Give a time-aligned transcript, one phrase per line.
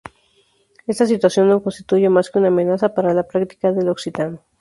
[0.87, 4.39] Esta situación no constituye más que una amenaza para la práctica del occitano.